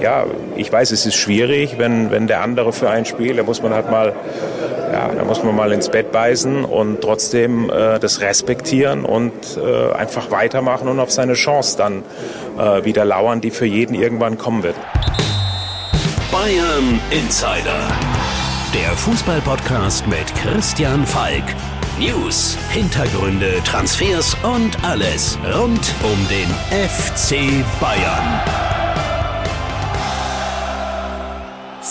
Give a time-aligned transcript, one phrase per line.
[0.00, 0.24] ja,
[0.56, 3.74] ich weiß, es ist schwierig, wenn, wenn der andere für ein Spiel, da muss man
[3.74, 4.12] halt mal,
[4.92, 9.92] ja, da muss man mal ins Bett beißen und trotzdem äh, das respektieren und äh,
[9.92, 12.02] einfach weitermachen und auf seine Chance dann
[12.58, 14.76] äh, wieder lauern, die für jeden irgendwann kommen wird.
[16.30, 17.88] Bayern Insider.
[18.74, 21.44] Der Fußballpodcast mit Christian Falk.
[21.98, 28.63] News, Hintergründe, Transfers und alles rund um den FC Bayern.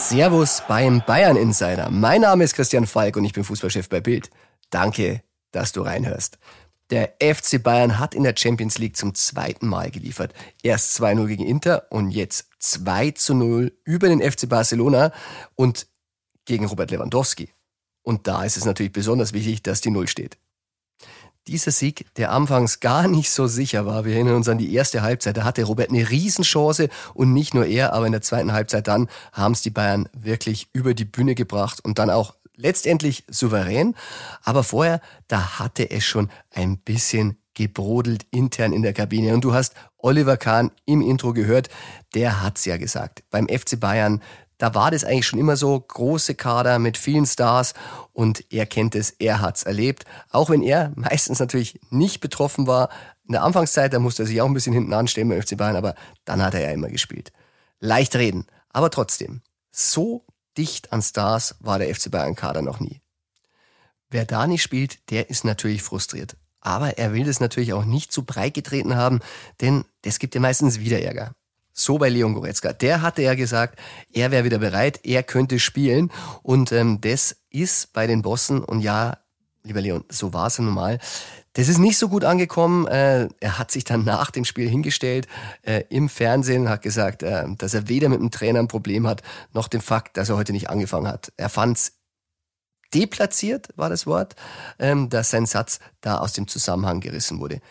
[0.10, 1.90] Servus beim Bayern Insider.
[1.90, 4.30] Mein Name ist Christian Falk und ich bin Fußballchef bei Bild.
[4.70, 6.40] Danke, dass du reinhörst.
[6.90, 10.34] Der FC Bayern hat in der Champions League zum zweiten Mal geliefert.
[10.62, 15.14] Erst 2-0 gegen Inter und jetzt 2-0 über den FC Barcelona
[15.56, 15.88] und
[16.44, 17.54] gegen Robert Lewandowski.
[18.02, 20.38] Und da ist es natürlich besonders wichtig, dass die Null steht.
[21.48, 25.02] Dieser Sieg, der anfangs gar nicht so sicher war, wir erinnern uns an die erste
[25.02, 28.88] Halbzeit, da hatte Robert eine Riesenchance und nicht nur er, aber in der zweiten Halbzeit
[28.88, 33.96] dann haben es die Bayern wirklich über die Bühne gebracht und dann auch letztendlich souverän.
[34.44, 39.34] Aber vorher, da hatte es schon ein bisschen gebrodelt intern in der Kabine.
[39.34, 41.70] Und du hast Oliver Kahn im Intro gehört,
[42.14, 43.24] der hat's ja gesagt.
[43.30, 44.22] Beim FC Bayern,
[44.64, 47.74] da war das eigentlich schon immer so, große Kader mit vielen Stars
[48.14, 50.06] und er kennt es, er hat's erlebt.
[50.30, 52.88] Auch wenn er meistens natürlich nicht betroffen war.
[53.28, 55.76] In der Anfangszeit, da musste er sich auch ein bisschen hinten anstellen beim FC Bayern,
[55.76, 57.34] aber dann hat er ja immer gespielt.
[57.82, 59.42] Leicht reden, aber trotzdem.
[59.74, 60.26] So
[60.58, 63.02] dicht an Stars war der FC Bayern Kader noch nie.
[64.10, 66.38] Wer da nicht spielt, der ist natürlich frustriert.
[66.62, 69.20] Aber er will das natürlich auch nicht zu breit getreten haben,
[69.60, 71.36] denn das gibt ja meistens wieder Ärger.
[71.74, 72.72] So bei Leon Goretzka.
[72.72, 73.80] Der hatte ja gesagt,
[74.12, 76.12] er wäre wieder bereit, er könnte spielen.
[76.44, 79.18] Und ähm, das ist bei den Bossen, und ja,
[79.64, 81.00] lieber Leon, so war es ja normal.
[81.54, 82.88] Das ist nicht so gut angekommen.
[82.88, 85.28] Äh, er hat sich dann nach dem Spiel hingestellt
[85.64, 89.22] äh, im Fernsehen hat gesagt, äh, dass er weder mit dem Trainer ein Problem hat,
[89.54, 91.32] noch dem Fakt, dass er heute nicht angefangen hat.
[91.38, 91.94] Er fand's
[92.94, 94.36] deplatziert, war das Wort,
[94.80, 97.62] ähm, dass sein Satz da aus dem Zusammenhang gerissen wurde.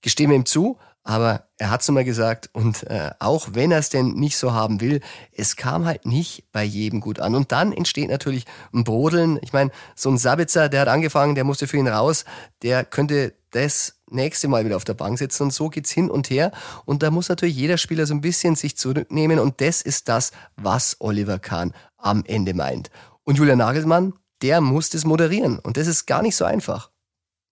[0.00, 3.78] Gestehen wir ihm zu, aber er hat es mal gesagt und äh, auch wenn er
[3.78, 5.00] es denn nicht so haben will,
[5.32, 7.34] es kam halt nicht bei jedem gut an.
[7.34, 9.38] Und dann entsteht natürlich ein Brodeln.
[9.40, 12.26] Ich meine, so ein Sabitzer, der hat angefangen, der musste für ihn raus,
[12.60, 16.28] der könnte das nächste Mal wieder auf der Bank sitzen und so geht's hin und
[16.28, 16.52] her.
[16.84, 20.32] Und da muss natürlich jeder Spieler so ein bisschen sich zurücknehmen und das ist das,
[20.56, 22.90] was Oliver Kahn am Ende meint.
[23.24, 26.90] Und Julian Nagelmann, der muss das moderieren und das ist gar nicht so einfach.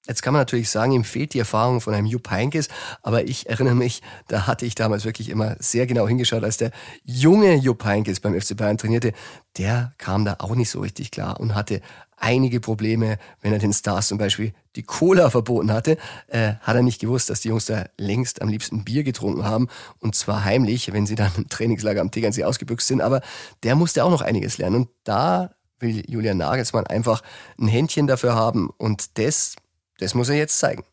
[0.08, 2.68] Jetzt kann man natürlich sagen, ihm fehlt die Erfahrung von einem Jupp Heynckes,
[3.02, 6.70] aber ich erinnere mich, da hatte ich damals wirklich immer sehr genau hingeschaut, als der
[7.04, 9.12] junge Jupp Heynckes beim FC Bayern trainierte,
[9.58, 11.80] der kam da auch nicht so richtig klar und hatte
[12.16, 16.82] einige Probleme, wenn er den Stars zum Beispiel die Cola verboten hatte, äh, hat er
[16.82, 19.68] nicht gewusst, dass die Jungs da längst am liebsten Bier getrunken haben
[20.00, 23.20] und zwar heimlich, wenn sie dann im Trainingslager am Tegernsee ausgebüxt sind, aber
[23.62, 27.22] der musste auch noch einiges lernen und da will Julian Nagelsmann einfach
[27.60, 29.56] ein Händchen dafür haben und das
[29.98, 30.84] das muss er jetzt zeigen.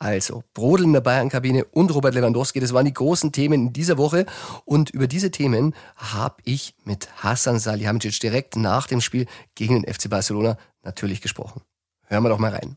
[0.00, 3.98] Also, Brodel in der Bayern-Kabine und Robert Lewandowski, das waren die großen Themen in dieser
[3.98, 4.26] Woche.
[4.64, 9.92] Und über diese Themen habe ich mit Hassan Salihamidzic direkt nach dem Spiel gegen den
[9.92, 11.62] FC Barcelona natürlich gesprochen.
[12.06, 12.76] Hören wir doch mal rein.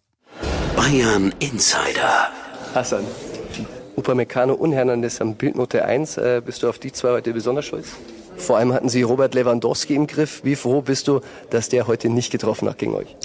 [0.76, 2.30] Bayern Insider.
[2.74, 3.06] Hassan,
[3.96, 6.18] Upamecano und Hernandez am Bildnote 1.
[6.18, 7.90] Äh, bist du auf die zwei heute besonders stolz?
[8.38, 10.44] Vor allem hatten sie Robert Lewandowski im Griff.
[10.44, 13.16] Wie froh bist du, dass der heute nicht getroffen hat gegen euch?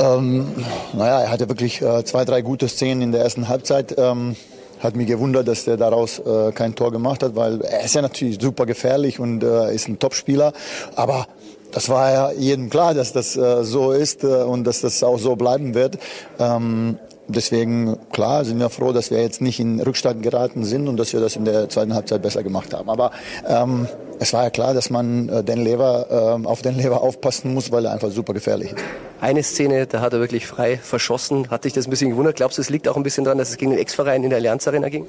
[0.00, 0.46] Ähm,
[0.92, 3.94] naja, er hatte wirklich äh, zwei, drei gute Szenen in der ersten Halbzeit.
[3.98, 4.36] Ähm,
[4.80, 8.02] hat mich gewundert, dass er daraus äh, kein Tor gemacht hat, weil er ist ja
[8.02, 10.52] natürlich super gefährlich und äh, ist ein Topspieler.
[10.96, 11.26] Aber
[11.70, 15.18] das war ja jedem klar, dass das äh, so ist äh, und dass das auch
[15.18, 15.98] so bleiben wird.
[16.38, 16.98] Ähm,
[17.32, 21.12] deswegen, klar, sind wir froh, dass wir jetzt nicht in Rückstand geraten sind und dass
[21.12, 22.88] wir das in der zweiten Halbzeit besser gemacht haben.
[22.88, 23.10] Aber
[23.46, 23.88] ähm,
[24.18, 27.72] es war ja klar, dass man äh, den Lever, äh, auf den Lever aufpassen muss,
[27.72, 28.84] weil er einfach super gefährlich ist.
[29.20, 31.50] Eine Szene, da hat er wirklich frei verschossen.
[31.50, 32.36] Hat dich das ein bisschen gewundert?
[32.36, 34.38] Glaubst du, es liegt auch ein bisschen daran, dass es gegen den Ex-Verein in der
[34.38, 35.06] Allianz Arena ging?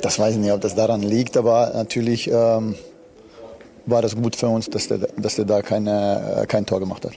[0.00, 2.74] Das weiß ich nicht, ob das daran liegt, aber natürlich ähm,
[3.86, 7.04] war das gut für uns, dass der, dass der da keine, äh, kein Tor gemacht
[7.04, 7.12] hat.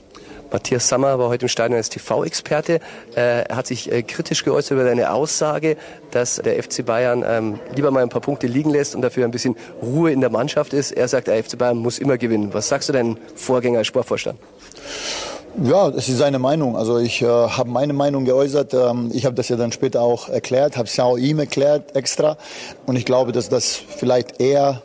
[0.50, 2.80] Matthias Sammer war heute im Stadion als TV-Experte.
[3.14, 5.76] Äh, er hat sich äh, kritisch geäußert über deine Aussage,
[6.10, 9.30] dass der FC Bayern ähm, lieber mal ein paar Punkte liegen lässt und dafür ein
[9.30, 10.92] bisschen Ruhe in der Mannschaft ist.
[10.92, 12.52] Er sagt, der FC Bayern muss immer gewinnen.
[12.52, 14.38] Was sagst du deinem Vorgänger als Sportvorstand?
[15.62, 16.76] Ja, das ist seine Meinung.
[16.76, 18.74] Also ich äh, habe meine Meinung geäußert.
[18.74, 21.96] Ähm, ich habe das ja dann später auch erklärt, habe es ja auch ihm erklärt
[21.96, 22.36] extra.
[22.84, 24.82] Und ich glaube, dass das vielleicht er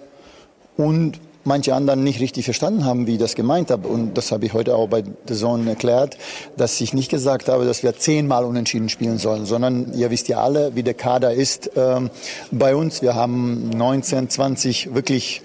[0.78, 3.88] und manche anderen nicht richtig verstanden haben, wie ich das gemeint habe.
[3.88, 6.17] Und das habe ich heute auch bei The Zone erklärt,
[6.57, 10.41] dass ich nicht gesagt habe, dass wir zehnmal unentschieden spielen sollen, sondern ihr wisst ja
[10.41, 12.09] alle, wie der Kader ist ähm,
[12.51, 13.01] bei uns.
[13.01, 15.41] Wir haben 19, 20 wirklich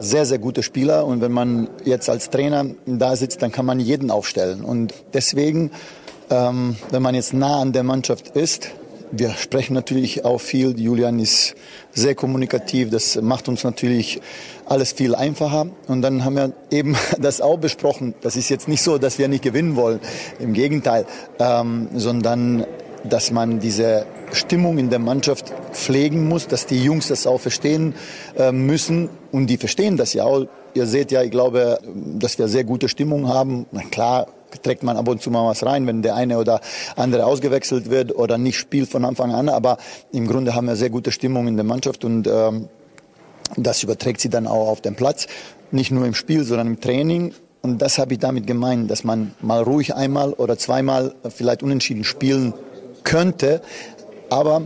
[0.00, 1.06] sehr, sehr gute Spieler.
[1.06, 4.64] Und wenn man jetzt als Trainer da sitzt, dann kann man jeden aufstellen.
[4.64, 5.70] Und deswegen,
[6.30, 8.70] ähm, wenn man jetzt nah an der Mannschaft ist,
[9.12, 10.78] wir sprechen natürlich auch viel.
[10.78, 11.54] Julian ist
[11.92, 12.90] sehr kommunikativ.
[12.90, 14.20] Das macht uns natürlich
[14.66, 15.66] alles viel einfacher.
[15.88, 18.14] Und dann haben wir eben das auch besprochen.
[18.20, 20.00] Das ist jetzt nicht so, dass wir nicht gewinnen wollen.
[20.38, 21.06] Im Gegenteil,
[21.38, 22.66] ähm, sondern
[23.04, 27.94] dass man diese Stimmung in der Mannschaft pflegen muss, dass die Jungs das auch verstehen
[28.36, 29.08] äh, müssen.
[29.32, 30.46] Und die verstehen das ja auch.
[30.74, 31.78] Ihr seht ja, ich glaube,
[32.18, 33.66] dass wir sehr gute Stimmung haben.
[33.72, 34.26] Na klar,
[34.62, 36.60] trägt man ab und zu mal was rein, wenn der eine oder
[36.96, 39.48] andere ausgewechselt wird oder nicht spielt von Anfang an.
[39.48, 39.78] Aber
[40.12, 42.68] im Grunde haben wir sehr gute Stimmung in der Mannschaft und ähm,
[43.56, 45.26] das überträgt sie dann auch auf den Platz,
[45.70, 47.32] nicht nur im Spiel, sondern im Training.
[47.62, 52.04] Und das habe ich damit gemeint, dass man mal ruhig einmal oder zweimal vielleicht unentschieden
[52.04, 52.54] spielen
[53.02, 53.60] könnte,
[54.30, 54.62] aber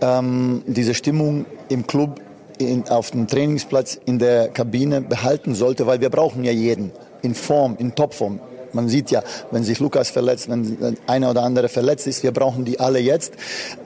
[0.00, 2.20] ähm, diese Stimmung im Club,
[2.58, 6.92] in, auf dem Trainingsplatz, in der Kabine behalten sollte, weil wir brauchen ja jeden
[7.22, 8.40] in Form, in Topform.
[8.72, 12.64] Man sieht ja, wenn sich Lukas verletzt, wenn einer oder andere verletzt ist, wir brauchen
[12.64, 13.34] die alle jetzt.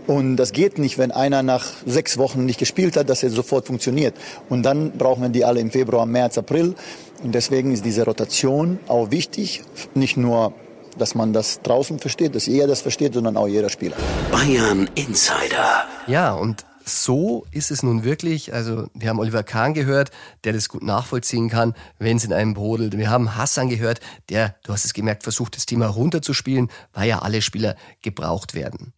[0.07, 3.67] Und das geht nicht, wenn einer nach sechs Wochen nicht gespielt hat, dass er sofort
[3.67, 4.15] funktioniert.
[4.49, 6.75] Und dann brauchen wir die alle im Februar, März, April.
[7.23, 9.63] Und deswegen ist diese Rotation auch wichtig,
[9.95, 10.53] nicht nur
[10.99, 13.97] dass man das draußen versteht, dass jeder das versteht, sondern auch jeder Spieler.
[14.31, 15.87] Bayern Insider.
[16.07, 18.53] Ja, und so ist es nun wirklich.
[18.53, 20.11] Also wir haben Oliver Kahn gehört,
[20.45, 22.97] der das gut nachvollziehen kann, wenn es in einem brodelt.
[22.97, 27.21] Wir haben Hassan gehört, der, du hast es gemerkt, versucht, das Thema runterzuspielen, weil ja
[27.21, 28.93] alle Spieler gebraucht werden.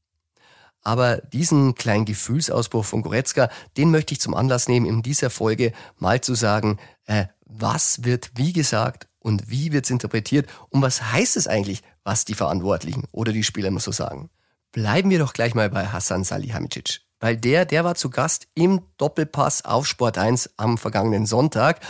[0.83, 3.49] Aber diesen kleinen Gefühlsausbruch von Goretzka,
[3.79, 8.33] den möchte ich zum Anlass nehmen, in dieser Folge mal zu sagen, äh, was wird
[8.35, 13.05] wie gesagt und wie wird es interpretiert und was heißt es eigentlich, was die Verantwortlichen
[13.13, 14.29] oder die Spieler immer so sagen.
[14.75, 18.83] Bleiben wir doch gleich mal bei Hassan Salihamidzic weil der, der war zu Gast im
[18.99, 21.81] Doppelpass auf Sport 1 am vergangenen Sonntag.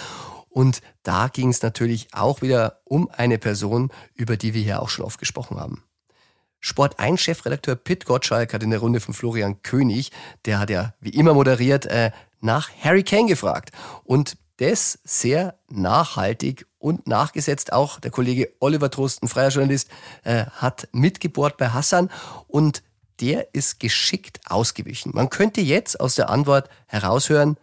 [0.48, 4.88] Und da ging es natürlich auch wieder um eine Person, über die wir hier auch
[4.88, 5.82] schon oft gesprochen haben.
[6.60, 10.12] Sport 1 Chefredakteur Pitt Gottschalk hat in der Runde von Florian König,
[10.44, 13.72] der hat ja wie immer moderiert, äh, nach Harry Kane gefragt.
[14.04, 17.72] Und das sehr nachhaltig und nachgesetzt.
[17.72, 19.88] Auch der Kollege Oliver Trosten, freier Journalist,
[20.22, 22.10] äh, hat mitgebohrt bei Hassan
[22.46, 22.82] und
[23.20, 25.12] der ist geschickt ausgewichen.
[25.14, 27.56] Man könnte jetzt aus der Antwort heraushören,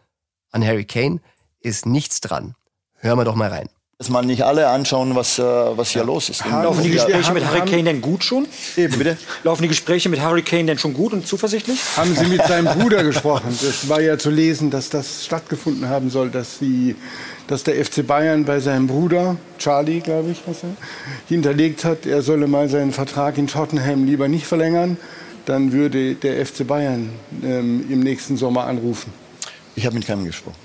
[0.50, 1.19] an Harry Kane
[1.59, 2.56] ist nichts dran.
[2.95, 3.69] Hören wir doch mal rein.
[4.01, 6.44] Dass man nicht alle anschauen, was, äh, was hier los ist.
[6.44, 8.48] Laufen die Gespräche mit Harry Kane denn gut schon?
[8.75, 8.98] Eben.
[8.98, 9.15] Bitte?
[9.44, 11.80] Laufen die Gespräche mit Harry Kane denn schon gut und zuversichtlich?
[11.95, 13.56] Haben Sie mit seinem Bruder gesprochen?
[13.62, 16.95] Das war ja zu lesen, dass das stattgefunden haben soll, dass, sie,
[17.45, 20.69] dass der FC Bayern bei seinem Bruder, Charlie, glaube ich, was er,
[21.30, 24.98] hinterlegt hat, er solle mal seinen Vertrag in Tottenham lieber nicht verlängern
[25.45, 27.09] dann würde der FC Bayern
[27.44, 29.12] ähm, im nächsten Sommer anrufen.
[29.75, 30.56] Ich habe mit keinem gesprochen.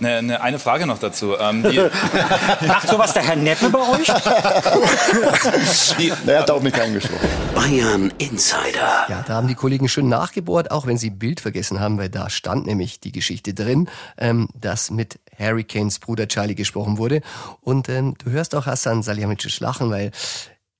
[0.00, 1.36] Eine, eine, eine, Frage noch dazu.
[1.38, 1.62] Ähm,
[2.66, 4.06] Macht sowas der Herr Neppe bei euch?
[5.98, 7.28] die, er hat auch mit keinem gesprochen.
[7.54, 9.06] Bayern Insider.
[9.08, 12.30] Ja, da haben die Kollegen schön nachgebohrt, auch wenn sie Bild vergessen haben, weil da
[12.30, 17.20] stand nämlich die Geschichte drin, ähm, dass mit Harry Kanes Bruder Charlie gesprochen wurde.
[17.60, 20.10] Und ähm, du hörst auch Hassan Salihamidzic lachen, weil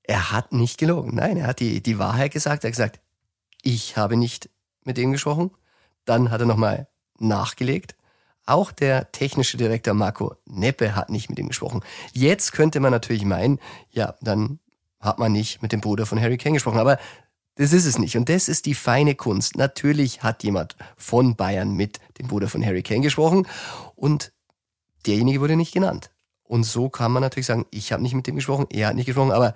[0.02, 1.14] er hat nicht gelogen.
[1.14, 2.64] Nein, er hat die, die Wahrheit gesagt.
[2.64, 3.00] Er hat gesagt,
[3.62, 4.50] ich habe nicht
[4.84, 5.50] mit ihm gesprochen.
[6.04, 6.88] Dann hat er nochmal
[7.18, 7.94] nachgelegt.
[8.46, 11.82] Auch der technische Direktor Marco Neppe hat nicht mit ihm gesprochen.
[12.12, 14.58] Jetzt könnte man natürlich meinen, ja, dann
[15.00, 16.78] hat man nicht mit dem Bruder von Harry Kane gesprochen.
[16.78, 16.98] Aber
[17.56, 18.16] das ist es nicht.
[18.16, 19.56] Und das ist die feine Kunst.
[19.56, 23.46] Natürlich hat jemand von Bayern mit dem Bruder von Harry Kane gesprochen
[23.94, 24.32] und
[25.06, 26.10] derjenige wurde nicht genannt.
[26.44, 29.06] Und so kann man natürlich sagen, ich habe nicht mit dem gesprochen, er hat nicht
[29.06, 29.54] gesprochen, aber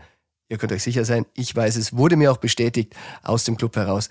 [0.49, 3.77] ihr könnt euch sicher sein, ich weiß, es wurde mir auch bestätigt aus dem Club
[3.77, 4.09] heraus,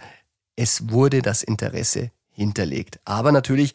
[0.56, 3.00] es wurde das Interesse hinterlegt.
[3.06, 3.74] Aber natürlich,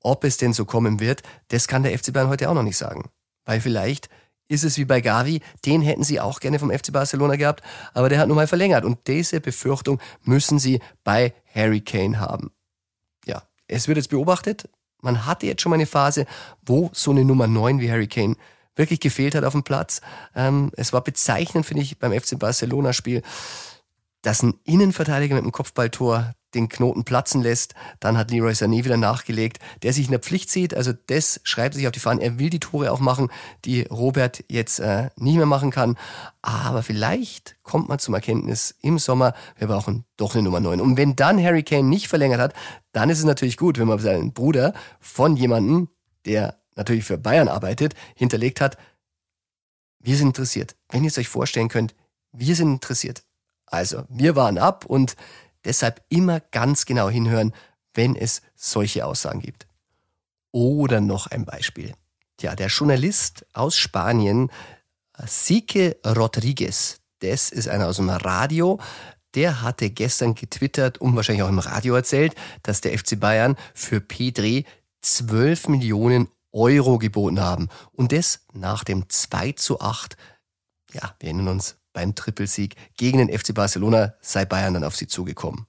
[0.00, 2.76] ob es denn so kommen wird, das kann der FC Bayern heute auch noch nicht
[2.76, 3.10] sagen.
[3.44, 4.08] Weil vielleicht
[4.48, 7.62] ist es wie bei Gavi, den hätten sie auch gerne vom FC Barcelona gehabt,
[7.92, 8.84] aber der hat nun mal verlängert.
[8.84, 12.50] Und diese Befürchtung müssen sie bei Harry Kane haben.
[13.26, 14.68] Ja, es wird jetzt beobachtet.
[15.00, 16.26] Man hatte jetzt schon mal eine Phase,
[16.64, 18.36] wo so eine Nummer 9 wie Harry Kane
[18.74, 20.00] wirklich gefehlt hat auf dem Platz.
[20.34, 23.22] Ähm, es war bezeichnend, finde ich, beim FC Barcelona-Spiel,
[24.22, 27.74] dass ein Innenverteidiger mit einem Kopfballtor den Knoten platzen lässt.
[28.00, 30.74] Dann hat Leroy Sané wieder nachgelegt, der sich in der Pflicht sieht.
[30.74, 32.20] Also das schreibt sich auf die Fahnen.
[32.20, 33.30] Er will die Tore auch machen,
[33.64, 35.96] die Robert jetzt äh, nicht mehr machen kann.
[36.42, 40.80] Aber vielleicht kommt man zum Erkenntnis im Sommer, wir brauchen doch eine Nummer 9.
[40.80, 42.54] Und wenn dann Harry Kane nicht verlängert hat,
[42.92, 45.88] dann ist es natürlich gut, wenn man seinen Bruder von jemandem,
[46.24, 48.78] der natürlich für Bayern arbeitet, hinterlegt hat,
[50.00, 50.76] wir sind interessiert.
[50.88, 51.94] Wenn ihr es euch vorstellen könnt,
[52.32, 53.24] wir sind interessiert.
[53.66, 55.16] Also, wir waren ab und
[55.68, 57.52] deshalb immer ganz genau hinhören,
[57.94, 59.66] wenn es solche Aussagen gibt.
[60.50, 61.94] Oder noch ein Beispiel.
[62.38, 64.50] Tja, der Journalist aus Spanien,
[65.26, 68.80] Sique Rodriguez, das ist einer aus dem Radio,
[69.34, 74.00] der hatte gestern getwittert und wahrscheinlich auch im Radio erzählt, dass der FC Bayern für
[74.00, 74.64] Pedri
[75.02, 77.68] 12 Millionen Euro geboten haben.
[77.92, 80.16] Und das nach dem 2 zu 8,
[80.94, 85.08] ja, wir erinnern uns, beim Trippelsieg gegen den FC Barcelona sei Bayern dann auf sie
[85.08, 85.66] zugekommen.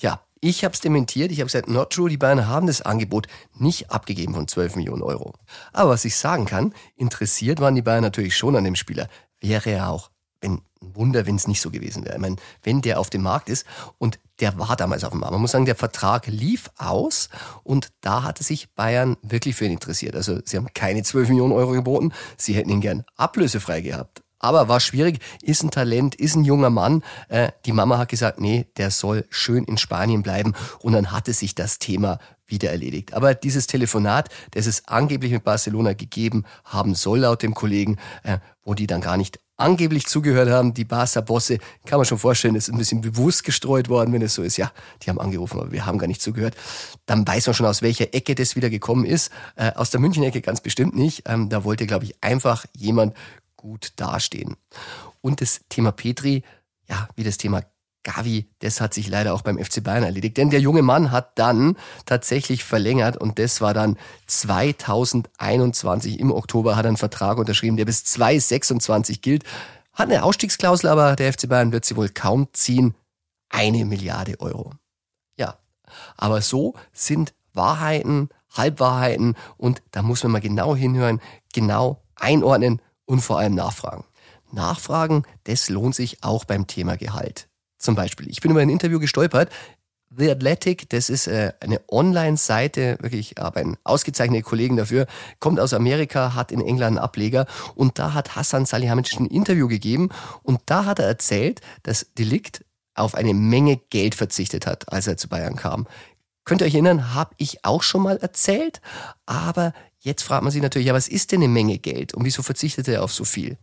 [0.00, 3.26] Ja, ich habe es dementiert, ich habe gesagt, not true, die Bayern haben das Angebot
[3.52, 5.34] nicht abgegeben von 12 Millionen Euro.
[5.74, 9.08] Aber was ich sagen kann, interessiert waren die Bayern natürlich schon an dem Spieler.
[9.40, 10.10] Wäre er auch,
[10.40, 12.14] ein Wunder, wenn es nicht so gewesen wäre.
[12.14, 13.66] Ich meine, wenn der auf dem Markt ist
[13.98, 15.32] und der war damals auf dem Markt.
[15.32, 17.28] Man muss sagen, der Vertrag lief aus
[17.62, 20.16] und da hatte sich Bayern wirklich für ihn interessiert.
[20.16, 24.22] Also sie haben keine 12 Millionen Euro geboten, sie hätten ihn gern ablösefrei gehabt.
[24.38, 27.02] Aber war schwierig, ist ein Talent, ist ein junger Mann.
[27.28, 30.54] Äh, die Mama hat gesagt, nee, der soll schön in Spanien bleiben.
[30.80, 33.14] Und dann hatte sich das Thema wieder erledigt.
[33.14, 38.38] Aber dieses Telefonat, das es angeblich mit Barcelona gegeben haben soll, laut dem Kollegen, äh,
[38.62, 42.68] wo die dann gar nicht angeblich zugehört haben, die Barca-Bosse, kann man schon vorstellen, ist
[42.68, 44.56] ein bisschen bewusst gestreut worden, wenn es so ist.
[44.56, 44.70] Ja,
[45.02, 46.54] die haben angerufen, aber wir haben gar nicht zugehört.
[47.06, 49.30] Dann weiß man schon, aus welcher Ecke das wieder gekommen ist.
[49.56, 51.24] Äh, aus der München-Ecke ganz bestimmt nicht.
[51.26, 53.14] Ähm, da wollte, glaube ich, einfach jemand
[53.58, 54.56] gut dastehen.
[55.20, 56.42] Und das Thema Petri,
[56.88, 57.62] ja, wie das Thema
[58.02, 60.38] Gavi, das hat sich leider auch beim FC Bayern erledigt.
[60.38, 63.98] Denn der junge Mann hat dann tatsächlich verlängert und das war dann
[64.28, 69.44] 2021 im Oktober hat er einen Vertrag unterschrieben, der bis 2026 gilt.
[69.92, 72.94] Hat eine Ausstiegsklausel, aber der FC Bayern wird sie wohl kaum ziehen.
[73.50, 74.72] Eine Milliarde Euro.
[75.36, 75.58] Ja,
[76.16, 81.20] aber so sind Wahrheiten, Halbwahrheiten und da muss man mal genau hinhören,
[81.52, 84.04] genau einordnen, und vor allem nachfragen.
[84.52, 87.48] Nachfragen, das lohnt sich auch beim Thema Gehalt.
[87.78, 89.50] Zum Beispiel, ich bin über ein Interview gestolpert.
[90.16, 95.06] The Athletic, das ist äh, eine Online-Seite, wirklich, ich habe einen Kollegen dafür,
[95.38, 99.68] kommt aus Amerika, hat in England einen Ableger und da hat Hassan Salihamidzic ein Interview
[99.68, 100.08] gegeben
[100.42, 105.18] und da hat er erzählt, dass Delikt auf eine Menge Geld verzichtet hat, als er
[105.18, 105.86] zu Bayern kam.
[106.46, 108.80] Könnt ihr euch erinnern, habe ich auch schon mal erzählt,
[109.26, 109.74] aber
[110.08, 112.88] Jetzt fragt man sich natürlich, ja, was ist denn eine Menge Geld und wieso verzichtet
[112.88, 113.58] er auf so viel?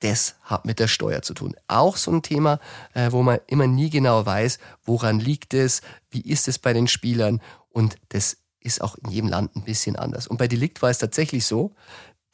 [0.00, 1.54] Das hat mit der Steuer zu tun.
[1.68, 2.58] Auch so ein Thema,
[2.94, 6.88] äh, wo man immer nie genau weiß, woran liegt es, wie ist es bei den
[6.88, 10.26] Spielern und das ist auch in jedem Land ein bisschen anders.
[10.26, 11.76] Und bei Delikt war es tatsächlich so,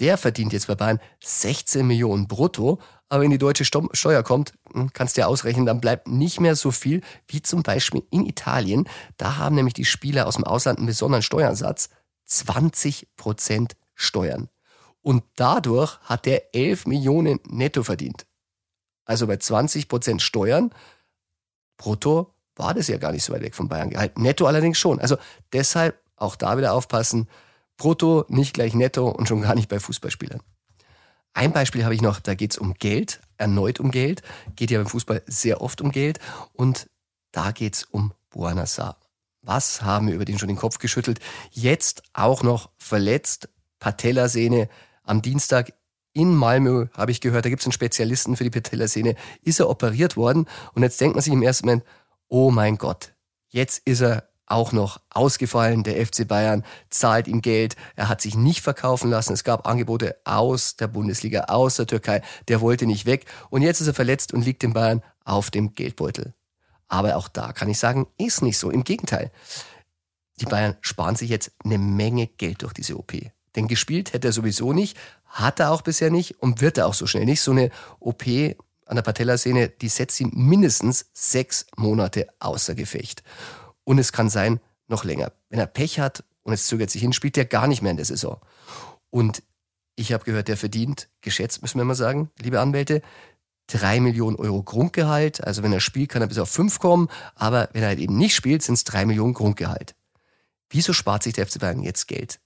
[0.00, 2.80] der verdient jetzt bei Bayern 16 Millionen brutto,
[3.10, 6.56] aber wenn die deutsche Steuer kommt, hm, kannst du ja ausrechnen, dann bleibt nicht mehr
[6.56, 8.88] so viel wie zum Beispiel in Italien.
[9.18, 11.90] Da haben nämlich die Spieler aus dem Ausland einen besonderen Steuersatz.
[12.28, 14.48] 20 Prozent Steuern.
[15.02, 18.26] Und dadurch hat er 11 Millionen netto verdient.
[19.04, 20.70] Also bei 20 Prozent Steuern
[21.76, 24.22] brutto war das ja gar nicht so weit weg von Bayern gehalten.
[24.22, 25.00] Netto allerdings schon.
[25.00, 25.16] Also
[25.52, 27.28] deshalb auch da wieder aufpassen.
[27.76, 30.42] Brutto nicht gleich netto und schon gar nicht bei Fußballspielern.
[31.32, 34.22] Ein Beispiel habe ich noch, da geht es um Geld, erneut um Geld.
[34.56, 36.18] Geht ja beim Fußball sehr oft um Geld.
[36.52, 36.90] Und
[37.30, 38.98] da geht es um Buonasar.
[39.42, 41.20] Was haben wir über den schon den Kopf geschüttelt?
[41.50, 44.68] Jetzt auch noch verletzt, Patellasehne.
[45.04, 45.72] Am Dienstag
[46.12, 49.14] in Malmö habe ich gehört, da gibt es einen Spezialisten für die Patellasehne.
[49.42, 50.46] Ist er operiert worden?
[50.74, 51.84] Und jetzt denkt man sich im ersten Moment,
[52.28, 53.12] oh mein Gott,
[53.48, 55.84] jetzt ist er auch noch ausgefallen.
[55.84, 57.76] Der FC Bayern zahlt ihm Geld.
[57.96, 59.32] Er hat sich nicht verkaufen lassen.
[59.32, 62.22] Es gab Angebote aus der Bundesliga, aus der Türkei.
[62.48, 63.26] Der wollte nicht weg.
[63.50, 66.34] Und jetzt ist er verletzt und liegt in Bayern auf dem Geldbeutel.
[66.88, 68.70] Aber auch da kann ich sagen, ist nicht so.
[68.70, 69.30] Im Gegenteil.
[70.40, 73.12] Die Bayern sparen sich jetzt eine Menge Geld durch diese OP.
[73.56, 76.94] Denn gespielt hätte er sowieso nicht, hat er auch bisher nicht und wird er auch
[76.94, 77.40] so schnell nicht.
[77.40, 83.22] So eine OP an der Patellasehne, die setzt ihn mindestens sechs Monate außer Gefecht.
[83.84, 85.32] Und es kann sein, noch länger.
[85.50, 87.96] Wenn er Pech hat und es zögert sich hin, spielt er gar nicht mehr in
[87.96, 88.40] der Saison.
[89.10, 89.42] Und
[89.96, 93.02] ich habe gehört, der verdient, geschätzt müssen wir mal sagen, liebe Anwälte,
[93.68, 95.44] drei Millionen Euro Grundgehalt.
[95.44, 97.08] Also wenn er spielt, kann er bis auf fünf kommen.
[97.36, 99.94] Aber wenn er halt eben nicht spielt, sind es drei Millionen Grundgehalt.
[100.70, 102.40] Wieso spart sich der FC Bayern jetzt Geld?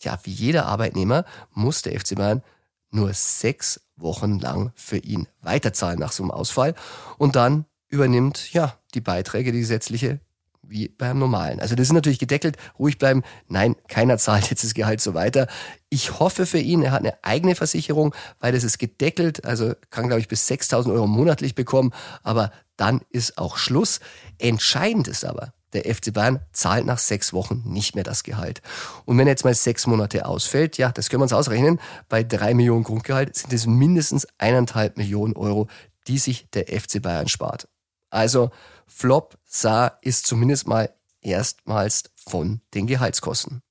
[0.00, 2.42] Ja, wie jeder Arbeitnehmer muss der FC Bayern
[2.90, 6.74] nur sechs Wochen lang für ihn weiterzahlen nach so einem Ausfall.
[7.18, 10.20] Und dann übernimmt, ja, die Beiträge, die gesetzliche
[10.62, 11.60] wie beim normalen.
[11.60, 13.22] Also das ist natürlich gedeckelt, ruhig bleiben.
[13.48, 15.46] Nein, keiner zahlt jetzt das Gehalt so weiter.
[15.92, 20.06] Ich hoffe für ihn, er hat eine eigene Versicherung, weil das ist gedeckelt, also kann
[20.06, 24.00] glaube ich bis 6000 Euro monatlich bekommen, aber dann ist auch Schluss.
[24.38, 28.62] Entscheidend ist aber, Der FC Bayern zahlt nach sechs Wochen nicht mehr das Gehalt.
[29.04, 32.22] Und wenn er jetzt mal sechs Monate ausfällt, ja, das können wir uns ausrechnen, bei
[32.22, 35.68] drei Millionen Grundgehalt sind es mindestens eineinhalb Millionen Euro,
[36.08, 37.68] die sich der FC Bayern spart.
[38.08, 38.50] Also
[38.86, 40.88] Flop sah ist zumindest mal
[41.20, 43.62] erstmals von den Gehaltskosten.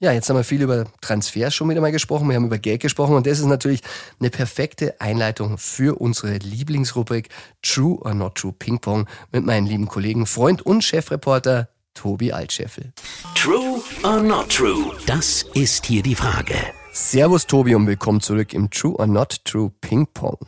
[0.00, 2.28] Ja, jetzt haben wir viel über Transfers schon wieder mal gesprochen.
[2.28, 3.80] Wir haben über Geld gesprochen und das ist natürlich
[4.20, 7.30] eine perfekte Einleitung für unsere Lieblingsrubrik
[7.62, 12.92] True or Not True Ping Pong mit meinem lieben Kollegen, Freund und Chefreporter Tobi Altscheffel.
[13.34, 14.94] True or not true?
[15.06, 16.54] Das ist hier die Frage.
[16.92, 20.38] Servus Tobi und willkommen zurück im True or Not True Ping Pong.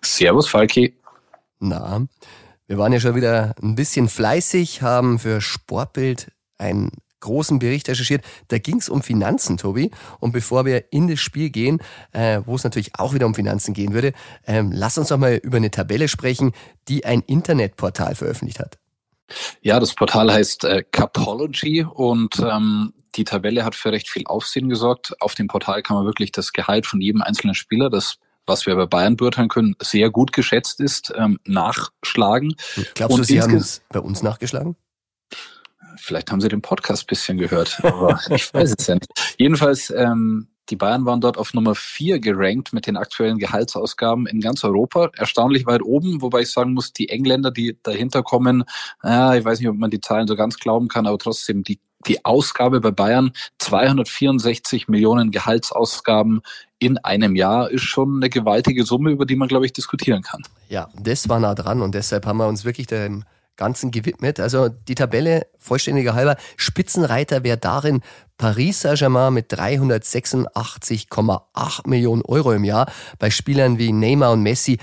[0.00, 0.96] Servus Falki.
[1.60, 2.06] Na,
[2.66, 6.90] wir waren ja schon wieder ein bisschen fleißig, haben für Sportbild ein
[7.22, 8.22] großen Bericht recherchiert.
[8.48, 9.90] Da ging es um Finanzen, Tobi.
[10.20, 11.80] Und bevor wir in das Spiel gehen,
[12.12, 14.12] äh, wo es natürlich auch wieder um Finanzen gehen würde,
[14.46, 16.52] ähm, lass uns doch mal über eine Tabelle sprechen,
[16.88, 18.78] die ein Internetportal veröffentlicht hat.
[19.62, 24.68] Ja, das Portal heißt äh, Capology und ähm, die Tabelle hat für recht viel Aufsehen
[24.68, 25.14] gesorgt.
[25.20, 28.74] Auf dem Portal kann man wirklich das Gehalt von jedem einzelnen Spieler, das was wir
[28.74, 32.56] bei Bayern beurteilen können, sehr gut geschätzt ist, ähm, nachschlagen.
[32.94, 34.76] Glaubst du, Sie haben es bei uns nachgeschlagen?
[35.96, 39.08] Vielleicht haben Sie den Podcast bisschen gehört, aber ich weiß es ja nicht.
[39.38, 44.40] Jedenfalls, ähm, die Bayern waren dort auf Nummer vier gerankt mit den aktuellen Gehaltsausgaben in
[44.40, 45.10] ganz Europa.
[45.16, 48.64] Erstaunlich weit oben, wobei ich sagen muss, die Engländer, die dahinter kommen,
[49.02, 51.80] äh, ich weiß nicht, ob man die Zahlen so ganz glauben kann, aber trotzdem, die,
[52.06, 56.42] die Ausgabe bei Bayern, 264 Millionen Gehaltsausgaben
[56.78, 60.42] in einem Jahr, ist schon eine gewaltige Summe, über die man, glaube ich, diskutieren kann.
[60.68, 63.24] Ja, das war nah dran und deshalb haben wir uns wirklich dem
[63.62, 64.40] Ganzen gewidmet.
[64.40, 68.00] Also die Tabelle, vollständiger halber, Spitzenreiter wäre darin
[68.36, 72.90] Paris Saint-Germain mit 386,8 Millionen Euro im Jahr.
[73.20, 74.78] Bei Spielern wie Neymar und Messi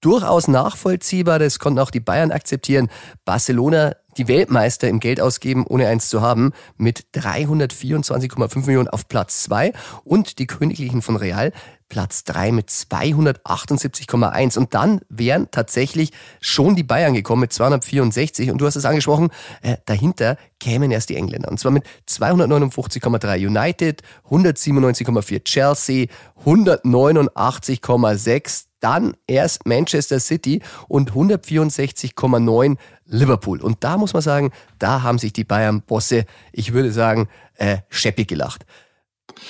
[0.00, 2.88] durchaus nachvollziehbar, das konnten auch die Bayern akzeptieren.
[3.26, 9.42] Barcelona, die Weltmeister im Geld ausgeben, ohne eins zu haben, mit 324,5 Millionen auf Platz
[9.42, 9.74] zwei
[10.04, 11.52] und die Königlichen von Real
[11.92, 18.56] Platz drei mit 278,1 und dann wären tatsächlich schon die Bayern gekommen mit 264 und
[18.56, 19.28] du hast es angesprochen,
[19.60, 26.06] äh, dahinter kämen erst die Engländer und zwar mit 259,3 United, 197,4 Chelsea,
[26.46, 33.60] 189,6 dann erst Manchester City und 164,9 Liverpool.
[33.60, 38.28] Und da muss man sagen, da haben sich die Bayern-Bosse, ich würde sagen, äh, scheppig
[38.28, 38.64] gelacht.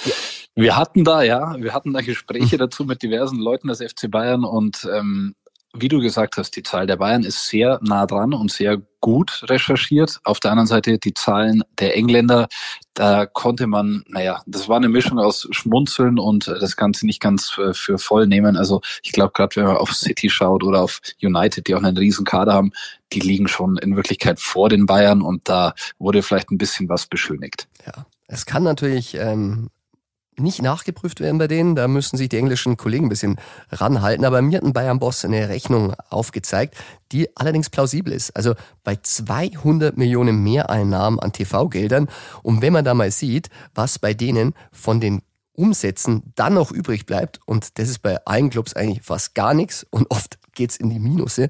[0.05, 0.12] Ja.
[0.55, 4.45] Wir hatten da, ja, wir hatten da Gespräche dazu mit diversen Leuten des FC Bayern
[4.45, 5.35] und ähm,
[5.75, 9.43] wie du gesagt hast, die Zahl der Bayern ist sehr nah dran und sehr gut
[9.49, 10.21] recherchiert.
[10.23, 12.49] Auf der anderen Seite die Zahlen der Engländer,
[12.93, 17.49] da konnte man, naja, das war eine Mischung aus Schmunzeln und das Ganze nicht ganz
[17.49, 18.59] für, für voll nehmen.
[18.59, 21.97] Also ich glaube, gerade wenn man auf City schaut oder auf United, die auch einen
[21.97, 22.73] riesen Kader haben,
[23.15, 27.07] die liegen schon in Wirklichkeit vor den Bayern und da wurde vielleicht ein bisschen was
[27.07, 27.67] beschönigt.
[27.87, 29.71] Ja, es kann natürlich ähm,
[30.42, 31.74] nicht nachgeprüft werden bei denen.
[31.74, 33.37] Da müssen sich die englischen Kollegen ein bisschen
[33.70, 34.24] ranhalten.
[34.24, 36.76] Aber mir hat ein Bayern-Boss eine Rechnung aufgezeigt,
[37.12, 38.37] die allerdings plausibel ist.
[38.37, 42.09] Also bei 200 Millionen Mehreinnahmen an TV-Geldern.
[42.42, 45.22] Und wenn man da mal sieht, was bei denen von den
[45.55, 49.87] Umsätzen dann noch übrig bleibt, und das ist bei allen Clubs eigentlich fast gar nichts
[49.90, 51.48] und oft geht's in die Minusse,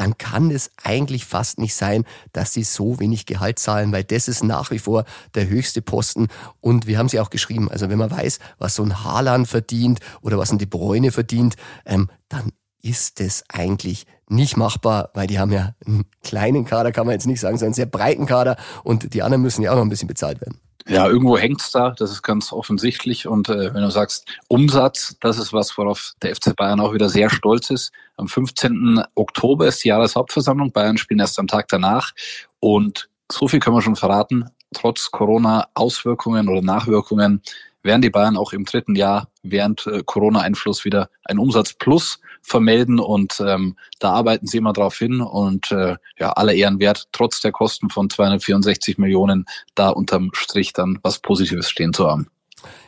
[0.00, 4.28] dann kann es eigentlich fast nicht sein, dass sie so wenig Gehalt zahlen, weil das
[4.28, 6.28] ist nach wie vor der höchste Posten.
[6.62, 10.00] Und wir haben sie auch geschrieben, also wenn man weiß, was so ein Haaland verdient
[10.22, 15.38] oder was ein De Bruyne verdient, ähm, dann ist es eigentlich nicht machbar, weil die
[15.38, 18.56] haben ja einen kleinen Kader, kann man jetzt nicht sagen, sondern einen sehr breiten Kader
[18.82, 20.60] und die anderen müssen ja auch noch ein bisschen bezahlt werden.
[20.88, 23.26] Ja, irgendwo hängt's da, das ist ganz offensichtlich.
[23.26, 27.08] Und äh, wenn du sagst Umsatz, das ist was, worauf der FC Bayern auch wieder
[27.08, 27.92] sehr stolz ist.
[28.16, 29.04] Am 15.
[29.14, 30.72] Oktober ist die Jahreshauptversammlung.
[30.72, 32.12] Bayern spielen erst am Tag danach.
[32.60, 34.46] Und so viel können wir schon verraten.
[34.74, 37.42] Trotz Corona-Auswirkungen oder Nachwirkungen
[37.82, 42.98] werden die Bayern auch im dritten Jahr während äh, Corona-Einfluss wieder ein Umsatz plus vermelden
[42.98, 47.40] und ähm, da arbeiten sie immer drauf hin und äh, ja, alle Ehren wert, trotz
[47.40, 52.28] der Kosten von 264 Millionen da unterm Strich dann was Positives stehen zu haben.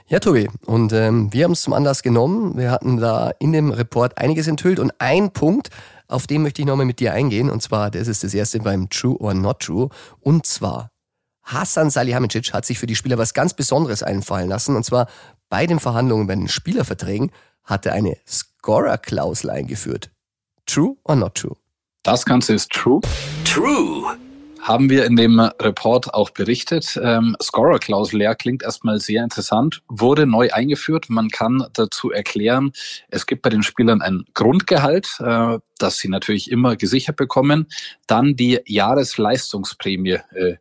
[0.09, 2.59] Ja, Tobi, und ähm, wir haben es zum Anlass genommen.
[2.59, 5.71] Wir hatten da in dem Report einiges enthüllt und ein Punkt,
[6.09, 8.91] auf den möchte ich nochmal mit dir eingehen, und zwar, das ist das erste beim
[8.91, 9.89] True or Not True,
[10.21, 10.91] und zwar
[11.45, 15.09] Hassan Salihamidzic hat sich für die Spieler was ganz Besonderes einfallen lassen, und zwar
[15.53, 17.31] bei den Verhandlungen bei den Spielerverträgen
[17.63, 20.11] hat er eine Scorer-Klausel eingeführt.
[20.65, 21.57] True or not true?
[22.03, 23.03] Das Ganze ist true.
[23.45, 24.17] True.
[24.63, 26.99] haben wir in dem Report auch berichtet.
[27.03, 31.11] Ähm, Scorer-Klausel, ja, klingt erstmal sehr interessant, wurde neu eingeführt.
[31.11, 32.73] Man kann dazu erklären,
[33.09, 37.67] es gibt bei den Spielern ein Grundgehalt, äh, das sie natürlich immer gesichert bekommen.
[38.07, 40.21] Dann die Jahresleistungsprämie.
[40.33, 40.57] Äh,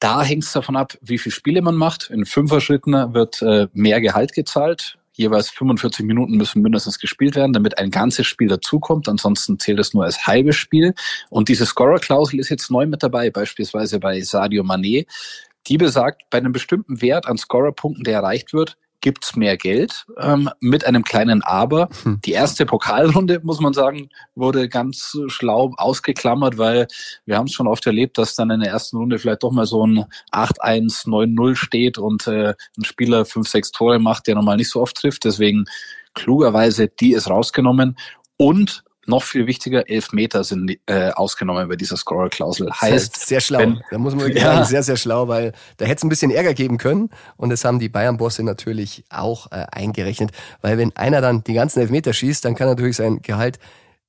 [0.00, 2.10] da hängt es davon ab, wie viele Spiele man macht.
[2.10, 7.78] In Fünfer-Schritten wird äh, mehr Gehalt gezahlt jeweils 45 Minuten müssen mindestens gespielt werden, damit
[7.78, 9.08] ein ganzes Spiel dazukommt.
[9.08, 10.94] Ansonsten zählt es nur als halbes Spiel.
[11.28, 15.06] Und diese Scorer-Klausel ist jetzt neu mit dabei, beispielsweise bei Sadio Mané.
[15.66, 20.50] Die besagt, bei einem bestimmten Wert an Scorerpunkten, der erreicht wird, gibt's mehr Geld ähm,
[20.60, 21.88] mit einem kleinen Aber.
[22.02, 22.20] Hm.
[22.24, 26.86] Die erste Pokalrunde, muss man sagen, wurde ganz schlau ausgeklammert, weil
[27.24, 29.66] wir haben es schon oft erlebt, dass dann in der ersten Runde vielleicht doch mal
[29.66, 34.56] so ein 8-1, 9-0 steht und äh, ein Spieler 5, 6 Tore macht, der normal
[34.56, 35.24] nicht so oft trifft.
[35.24, 35.64] Deswegen
[36.14, 37.96] klugerweise, die ist rausgenommen.
[38.36, 42.70] Und noch viel wichtiger, elf Meter sind äh, ausgenommen bei dieser Scorer-Klausel.
[42.70, 43.60] Heißt, sehr schlau.
[43.60, 44.54] Wenn, da muss man wirklich ja.
[44.54, 47.10] sagen, sehr, sehr schlau, weil da hätte es ein bisschen Ärger geben können.
[47.36, 50.32] Und das haben die Bayern-Bosse natürlich auch äh, eingerechnet.
[50.60, 53.58] Weil wenn einer dann die ganzen Elfmeter schießt, dann kann er natürlich sein Gehalt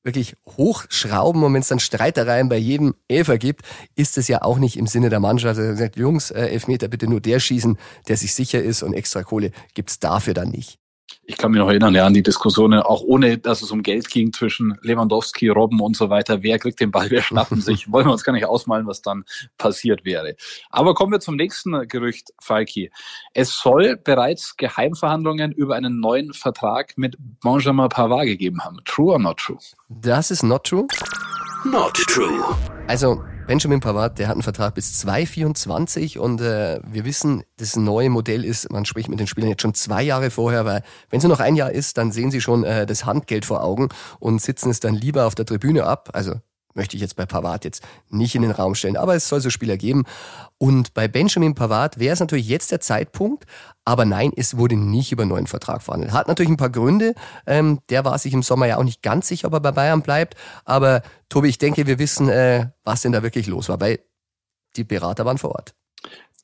[0.03, 4.57] wirklich hochschrauben und wenn es dann Streitereien bei jedem Elfer gibt, ist es ja auch
[4.57, 5.59] nicht im Sinne der Mannschaft.
[5.59, 7.77] Also gesagt, Jungs, äh, Elfmeter bitte nur der schießen,
[8.07, 10.80] der sich sicher ist und extra Kohle gibt's dafür dann nicht
[11.23, 14.09] ich kann mich noch erinnern, ja, an die Diskussionen, auch ohne, dass es um Geld
[14.09, 16.43] ging zwischen Lewandowski, Robben und so weiter.
[16.43, 17.91] Wer kriegt den Ball, wer schnappen sich?
[17.91, 19.23] Wollen wir uns gar nicht ausmalen, was dann
[19.57, 20.35] passiert wäre.
[20.69, 22.91] Aber kommen wir zum nächsten Gerücht, Falki.
[23.33, 28.79] Es soll bereits Geheimverhandlungen über einen neuen Vertrag mit Benjamin Pavard gegeben haben.
[28.85, 29.57] True or not true?
[29.89, 30.87] Das ist not true.
[31.63, 32.43] Not true.
[32.87, 38.09] Also, Benjamin Pavard, der hat einen Vertrag bis 2024 und äh, wir wissen, das neue
[38.09, 41.23] Modell ist, man spricht mit den Spielern jetzt schon zwei Jahre vorher, weil wenn es
[41.25, 44.41] nur noch ein Jahr ist, dann sehen sie schon äh, das Handgeld vor Augen und
[44.41, 46.11] sitzen es dann lieber auf der Tribüne ab.
[46.13, 46.35] Also
[46.73, 49.49] möchte ich jetzt bei Pavard jetzt nicht in den Raum stellen, aber es soll so
[49.49, 50.05] Spieler geben.
[50.57, 53.45] Und bei Benjamin Pavard wäre es natürlich jetzt der Zeitpunkt,
[53.85, 56.13] aber nein, es wurde nicht über einen neuen Vertrag verhandelt.
[56.13, 57.15] Hat natürlich ein paar Gründe.
[57.47, 60.01] Ähm, der war sich im Sommer ja auch nicht ganz sicher, ob er bei Bayern
[60.01, 60.35] bleibt.
[60.65, 63.99] Aber Tobi, ich denke, wir wissen, äh, was denn da wirklich los war, weil
[64.75, 65.73] die Berater waren vor Ort.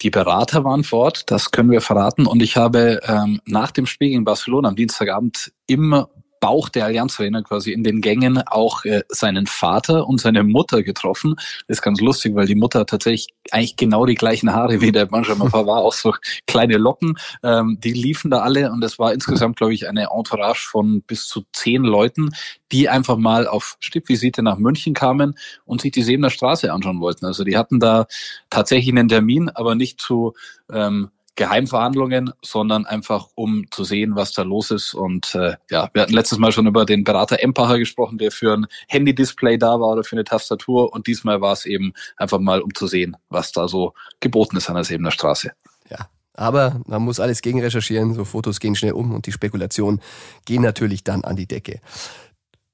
[0.01, 2.27] Die Berater waren vor Ort, das können wir verraten.
[2.27, 6.09] Und ich habe ähm, nach dem Spiel gegen Barcelona am Dienstagabend immer
[6.39, 10.83] Bauch der Allianz Arena quasi in den Gängen auch äh, seinen Vater und seine Mutter
[10.83, 11.35] getroffen.
[11.67, 15.05] Das ist ganz lustig, weil die Mutter tatsächlich eigentlich genau die gleichen Haare wie der
[15.05, 16.13] Benjamin Pavard, auch so
[16.45, 17.17] kleine Locken.
[17.43, 21.27] Ähm, die liefen da alle und es war insgesamt, glaube ich, eine Entourage von bis
[21.27, 22.29] zu zehn Leuten,
[22.71, 27.25] die einfach mal auf Stippvisite nach München kamen und sich die Sebener Straße anschauen wollten.
[27.25, 28.07] Also die hatten da
[28.49, 30.33] tatsächlich einen Termin, aber nicht zu
[30.71, 34.93] ähm, Geheimverhandlungen, sondern einfach um zu sehen, was da los ist.
[34.93, 38.53] Und äh, ja, wir hatten letztes Mal schon über den Berater Empacher gesprochen, der für
[38.53, 40.91] ein Handy-Display da war oder für eine Tastatur.
[40.91, 44.67] Und diesmal war es eben einfach mal, um zu sehen, was da so geboten ist
[44.67, 45.51] an der Sebener Straße.
[45.89, 48.15] Ja, aber man muss alles gegen recherchieren.
[48.15, 50.01] So Fotos gehen schnell um und die Spekulationen
[50.45, 51.79] gehen natürlich dann an die Decke.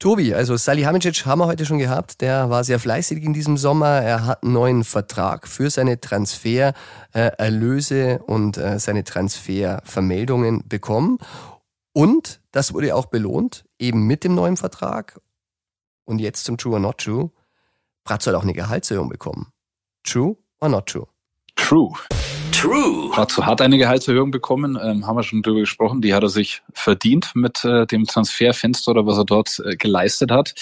[0.04, 2.20] Tobi, also Salihamidzic haben wir heute schon gehabt.
[2.20, 4.02] Der war sehr fleißig in diesem Sommer.
[4.02, 11.16] Er hat einen neuen Vertrag für seine Transfererlöse und äh, seine Transfervermeldungen bekommen.
[11.94, 15.18] Und das wurde auch belohnt, eben mit dem neuen Vertrag.
[16.04, 17.30] Und jetzt zum True or Not True.
[18.04, 19.52] Bratzo hat auch eine Gehaltserhöhung bekommen.
[20.02, 21.06] True or not true?
[21.56, 21.94] True.
[22.54, 23.10] True.
[23.16, 26.00] Dazu hat eine Gehaltserhöhung bekommen, ähm, haben wir schon drüber gesprochen.
[26.00, 30.30] Die hat er sich verdient mit äh, dem Transferfenster oder was er dort äh, geleistet
[30.30, 30.54] hat.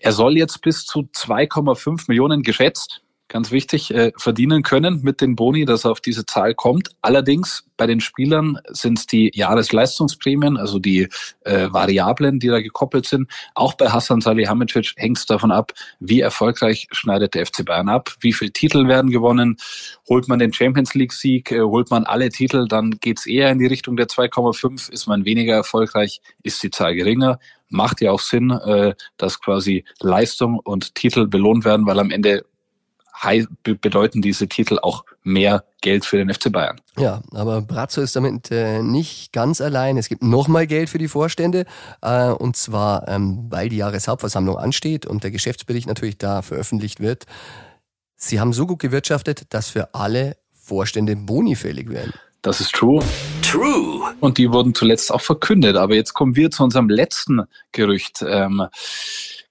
[0.00, 5.36] Er soll jetzt bis zu 2,5 Millionen geschätzt ganz wichtig, äh, verdienen können mit den
[5.36, 6.90] Boni, dass er auf diese Zahl kommt.
[7.00, 11.08] Allerdings bei den Spielern sind es die Jahresleistungsprämien, also die
[11.42, 13.30] äh, Variablen, die da gekoppelt sind.
[13.54, 18.10] Auch bei Hassan Salihamidzic hängt es davon ab, wie erfolgreich schneidet der FC Bayern ab,
[18.20, 19.56] wie viele Titel werden gewonnen.
[20.08, 23.66] Holt man den Champions League-Sieg, äh, holt man alle Titel, dann geht's eher in die
[23.66, 24.90] Richtung der 2,5.
[24.90, 27.38] Ist man weniger erfolgreich, ist die Zahl geringer
[27.72, 32.44] macht ja auch Sinn, äh, dass quasi Leistung und Titel belohnt werden, weil am Ende
[33.62, 36.80] bedeuten diese Titel auch mehr Geld für den FC Bayern.
[36.98, 39.96] Ja, aber Brazzo ist damit äh, nicht ganz allein.
[39.96, 41.66] Es gibt nochmal Geld für die Vorstände
[42.02, 47.26] äh, und zwar, ähm, weil die Jahreshauptversammlung ansteht und der Geschäftsbericht natürlich da veröffentlicht wird.
[48.16, 52.12] Sie haben so gut gewirtschaftet, dass für alle Vorstände Boni fällig werden.
[52.42, 53.02] Das ist true.
[53.42, 54.14] True.
[54.20, 55.76] Und die wurden zuletzt auch verkündet.
[55.76, 58.24] Aber jetzt kommen wir zu unserem letzten Gerücht.
[58.26, 58.66] Ähm,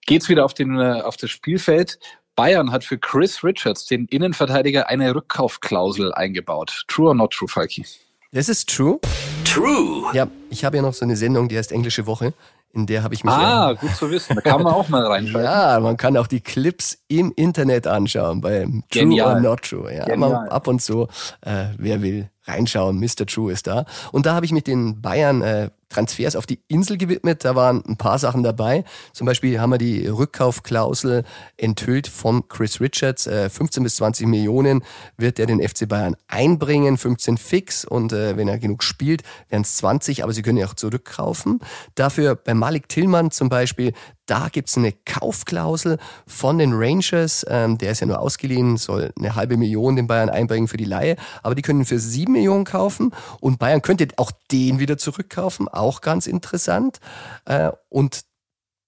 [0.06, 2.00] geht's wieder auf, den, äh, auf das Spielfeld.
[2.40, 6.86] Bayern hat für Chris Richards, den Innenverteidiger, eine Rückkaufklausel eingebaut.
[6.88, 7.86] True or not true, Falki?
[8.32, 8.98] Das ist true.
[9.44, 10.06] True.
[10.14, 12.34] Ja, ich habe ja noch so eine Sendung, die heißt Englische Woche.
[12.72, 13.34] In der habe ich mich.
[13.34, 14.36] Ah, gut zu wissen.
[14.36, 15.44] Da kann man auch mal reinschauen.
[15.44, 19.36] Ja, man kann auch die Clips im Internet anschauen, beim True Genial.
[19.36, 19.94] or Not True.
[19.94, 21.10] Ja, ab und zu,
[21.42, 23.02] äh, wer will, reinschauen.
[23.02, 23.26] Mr.
[23.28, 23.84] True ist da.
[24.14, 27.44] Und da habe ich mit den Bayern äh, Transfers auf die Insel gewidmet.
[27.44, 28.84] Da waren ein paar Sachen dabei.
[29.14, 31.24] Zum Beispiel haben wir die Rückkaufklausel
[31.58, 33.28] enthüllt von Chris Richards.
[33.28, 34.84] Äh, 15 bis 20 Millionen
[35.18, 36.98] wird er den FC Bayern einbringen.
[36.98, 40.66] 15 fix und äh, wenn er genug spielt, wären es 20, aber sie können ihn
[40.66, 41.60] auch zurückkaufen.
[41.96, 43.94] Dafür bei Malik Tillmann zum Beispiel,
[44.30, 47.46] da gibt's eine Kaufklausel von den Rangers.
[47.50, 50.86] Ähm, der ist ja nur ausgeliehen, soll eine halbe Million den Bayern einbringen für die
[50.86, 51.16] Laie.
[51.42, 55.68] Aber die können für sieben Millionen kaufen und Bayern könnte auch den wieder zurückkaufen.
[55.68, 57.00] Auch ganz interessant.
[57.46, 58.22] Äh, und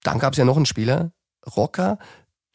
[0.02, 1.12] dann gab's ja noch einen Spieler,
[1.56, 1.98] Rocker,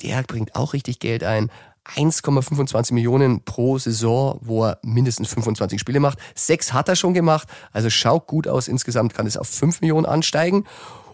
[0.02, 1.52] der bringt auch richtig Geld ein.
[1.96, 6.20] 1,25 Millionen pro Saison, wo er mindestens 25 Spiele macht.
[6.36, 8.68] Sechs hat er schon gemacht, also schaut gut aus.
[8.68, 10.66] Insgesamt kann es auf 5 Millionen ansteigen.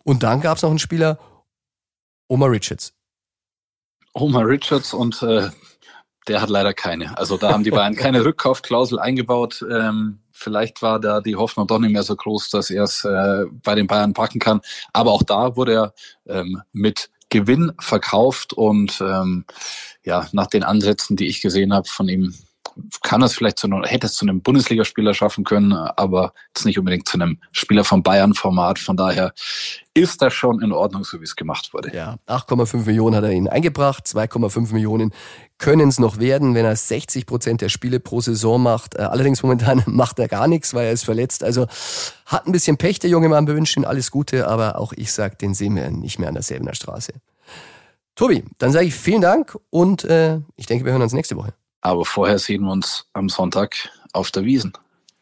[0.04, 1.20] Und dann gab's noch einen Spieler,
[2.34, 2.92] Omar Richards.
[4.16, 5.52] Omar Richards und äh,
[6.28, 7.16] der hat leider keine.
[7.16, 9.64] Also da haben die Bayern keine Rückkaufklausel eingebaut.
[9.70, 13.46] Ähm, vielleicht war da die Hoffnung doch nicht mehr so groß, dass er es äh,
[13.52, 14.62] bei den Bayern packen kann.
[14.94, 15.94] Aber auch da wurde er
[16.26, 19.46] ähm, mit Gewinn verkauft und ähm,
[20.04, 22.34] ja, nach den Ansätzen, die ich gesehen habe von ihm,
[23.02, 26.80] kann es vielleicht zu einem, hätte es zu einem Bundesligaspieler schaffen können, aber jetzt nicht
[26.80, 28.80] unbedingt zu einem Spieler vom Bayern-Format.
[28.80, 29.34] Von daher
[29.94, 31.96] ist das schon in Ordnung, so wie es gemacht wurde.
[31.96, 35.14] Ja, 8,5 Millionen hat er ihn eingebracht, 2,5 Millionen
[35.60, 38.96] können es noch werden, wenn er 60 Prozent der Spiele pro Saison macht.
[38.96, 41.44] Äh, Allerdings momentan macht er gar nichts, weil er ist verletzt.
[41.44, 41.68] Also
[42.26, 43.48] hat ein bisschen Pech, der junge Mann.
[43.48, 46.34] Wir wünschen ihm alles Gute, aber auch ich sag, den sehen wir nicht mehr an
[46.34, 47.14] der Selbener Straße.
[48.16, 51.54] Tobi, dann sage ich vielen Dank und äh, ich denke, wir hören uns nächste Woche.
[51.84, 54.72] Aber vorher sehen wir uns am Sonntag auf der Wiesen.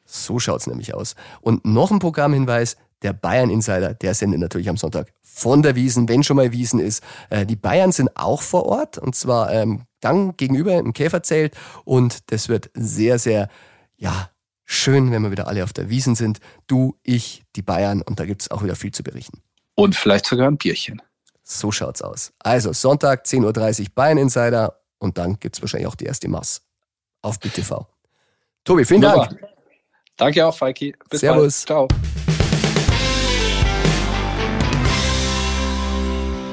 [0.06, 1.15] So schaut's nämlich aus.
[1.41, 6.08] Und noch ein Programmhinweis, der Bayern Insider, der sendet natürlich am Sonntag von der Wiesen,
[6.08, 7.04] wenn schon mal Wiesen ist.
[7.32, 12.32] Äh, die Bayern sind auch vor Ort und zwar ähm, dann gegenüber im Käferzelt und
[12.32, 13.50] das wird sehr, sehr,
[13.97, 14.30] ja,
[14.63, 16.39] schön, wenn wir wieder alle auf der Wiesen sind.
[16.67, 19.41] Du, ich, die Bayern und da gibt's auch wieder viel zu berichten.
[19.74, 21.02] Und vielleicht sogar ein Bierchen.
[21.41, 22.34] So schaut's aus.
[22.38, 26.62] Also Sonntag 10.30 Uhr Bayern Insider und dann gibt's wahrscheinlich auch die erste Mass
[27.22, 27.88] auf BTV.
[28.64, 29.36] Tobi, vielen Dank.
[30.16, 30.96] Danke auch, Falki.
[31.10, 31.66] Bis Servus.
[31.66, 31.90] bald.
[31.90, 32.02] Ciao.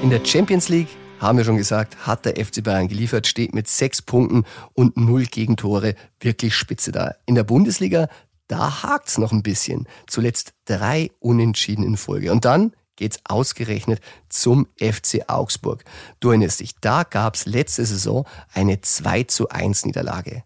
[0.03, 0.89] In der Champions League,
[1.21, 5.27] haben wir schon gesagt, hat der FC Bayern geliefert, steht mit sechs Punkten und null
[5.27, 7.17] Gegentore wirklich spitze da.
[7.27, 8.09] In der Bundesliga,
[8.47, 9.87] da hakt's noch ein bisschen.
[10.07, 12.33] Zuletzt drei Unentschieden in Folge.
[12.33, 15.85] Und dann geht's ausgerechnet zum FC Augsburg.
[16.21, 20.43] Du erinnerst dich, da gab's letzte Saison eine 2 zu 1 Niederlage.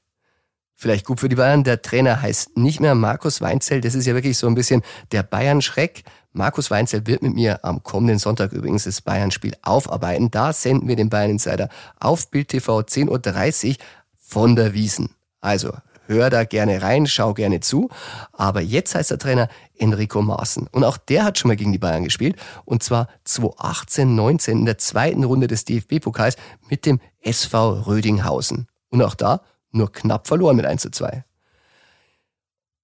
[0.77, 1.65] Vielleicht gut für die Bayern.
[1.65, 3.81] Der Trainer heißt nicht mehr Markus Weinzell.
[3.81, 6.03] Das ist ja wirklich so ein bisschen der Bayern-Schreck.
[6.33, 10.31] Markus Weinzell wird mit mir am kommenden Sonntag übrigens das Bayern-Spiel aufarbeiten.
[10.31, 11.69] Da senden wir den Bayern Insider
[12.01, 13.77] auf Bild TV 10.30 Uhr
[14.19, 15.11] von der Wiesen.
[15.41, 15.73] Also
[16.07, 17.89] hör da gerne rein, schau gerne zu.
[18.33, 20.69] Aber jetzt heißt der Trainer Enrico Maaßen.
[20.69, 22.37] Und auch der hat schon mal gegen die Bayern gespielt.
[22.65, 26.37] Und zwar 2018, 19 in der zweiten Runde des DFB-Pokals
[26.69, 28.69] mit dem SV Rödinghausen.
[28.91, 31.25] Und auch da nur knapp verloren mit 1 zu 2.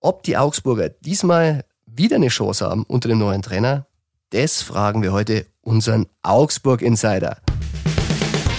[0.00, 3.87] Ob die Augsburger diesmal wieder eine Chance haben unter dem neuen Trainer,
[4.31, 7.38] das fragen wir heute unseren Augsburg-Insider.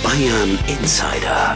[0.04, 1.56] Bayern Insider.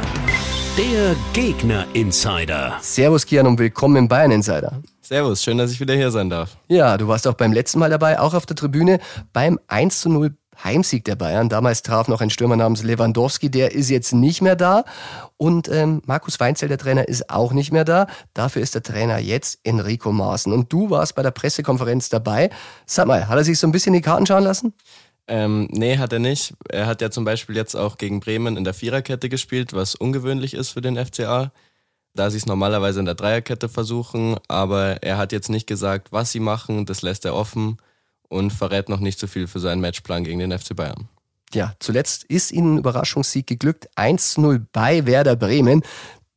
[0.76, 2.80] Der Gegner Insider.
[2.82, 4.82] Servus Kian und willkommen im Bayern-Insider.
[5.02, 6.58] Servus, schön, dass ich wieder hier sein darf.
[6.68, 9.00] Ja, du warst auch beim letzten Mal dabei, auch auf der Tribüne
[9.34, 11.48] beim 1 zu 0 Heimsieg der Bayern.
[11.48, 14.84] Damals traf noch ein Stürmer namens Lewandowski, der ist jetzt nicht mehr da.
[15.38, 18.08] Und ähm, Markus Weinzell, der Trainer, ist auch nicht mehr da.
[18.34, 20.52] Dafür ist der Trainer jetzt Enrico Maaßen.
[20.52, 22.50] Und du warst bei der Pressekonferenz dabei.
[22.88, 24.74] Sag mal, hat er sich so ein bisschen die Karten schauen lassen?
[25.28, 26.54] Ähm, nee, hat er nicht.
[26.70, 30.54] Er hat ja zum Beispiel jetzt auch gegen Bremen in der Viererkette gespielt, was ungewöhnlich
[30.54, 31.52] ist für den FCA.
[32.14, 36.32] Da sie es normalerweise in der Dreierkette versuchen, aber er hat jetzt nicht gesagt, was
[36.32, 37.78] sie machen, das lässt er offen
[38.30, 41.10] und verrät noch nicht so viel für seinen Matchplan gegen den FC Bayern.
[41.54, 43.88] Ja, zuletzt ist ihnen ein Überraschungssieg geglückt.
[43.96, 45.84] 1-0 bei Werder Bremen.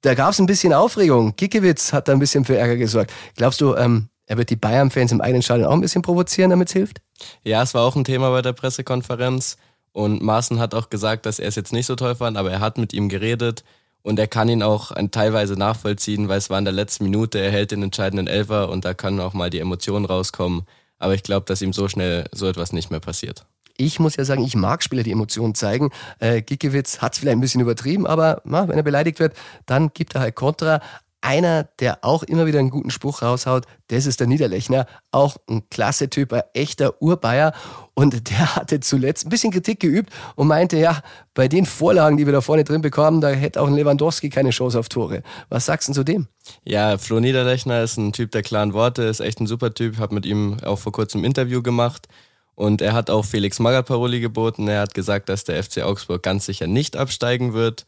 [0.02, 1.34] Da gab es ein bisschen Aufregung.
[1.36, 3.12] Kickewitz hat da ein bisschen für Ärger gesorgt.
[3.34, 6.68] Glaubst du, ähm, er wird die Bayern-Fans im eigenen Stadion auch ein bisschen provozieren, damit
[6.68, 7.00] es hilft?
[7.44, 9.56] Ja, es war auch ein Thema bei der Pressekonferenz
[9.92, 12.60] und Maaßen hat auch gesagt, dass er es jetzt nicht so toll fand, aber er
[12.60, 13.64] hat mit ihm geredet
[14.02, 17.50] und er kann ihn auch teilweise nachvollziehen, weil es war in der letzten Minute, er
[17.50, 20.62] hält den entscheidenden Elfer und da können auch mal die Emotionen rauskommen.
[20.98, 23.44] Aber ich glaube, dass ihm so schnell so etwas nicht mehr passiert.
[23.78, 25.90] Ich muss ja sagen, ich mag Spieler, die Emotionen zeigen.
[26.18, 29.92] Äh, Giekewitz hat es vielleicht ein bisschen übertrieben, aber na, wenn er beleidigt wird, dann
[29.92, 30.80] gibt er halt Kontra.
[31.26, 34.86] Einer, der auch immer wieder einen guten Spruch raushaut, das ist der Niederlechner.
[35.10, 37.52] Auch ein klasse Typ, ein echter Urbayer.
[37.94, 41.02] Und der hatte zuletzt ein bisschen Kritik geübt und meinte, ja,
[41.34, 44.50] bei den Vorlagen, die wir da vorne drin bekommen, da hätte auch ein Lewandowski keine
[44.50, 45.22] Chance auf Tore.
[45.48, 46.28] Was sagst du zu dem?
[46.64, 50.14] Ja, Flo Niederlechner ist ein Typ der klaren Worte, ist echt ein super Typ, habe
[50.14, 52.06] mit ihm auch vor kurzem ein Interview gemacht.
[52.54, 54.68] Und er hat auch Felix Magath Paroli geboten.
[54.68, 57.84] Er hat gesagt, dass der FC Augsburg ganz sicher nicht absteigen wird.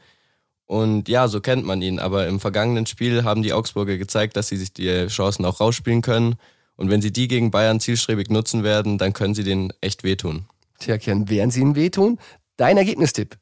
[0.68, 1.98] Und ja, so kennt man ihn.
[1.98, 6.02] Aber im vergangenen Spiel haben die Augsburger gezeigt, dass sie sich die Chancen auch rausspielen
[6.02, 6.36] können.
[6.76, 10.44] Und wenn sie die gegen Bayern zielstrebig nutzen werden, dann können sie denen echt wehtun.
[10.78, 12.18] Tja, Kern, werden sie ihnen wehtun?
[12.58, 13.38] Dein Ergebnistipp?